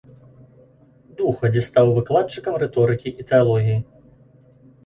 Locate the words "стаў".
1.69-1.93